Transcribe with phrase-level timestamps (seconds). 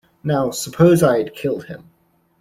[0.23, 1.91] Now, suppose I had killed him.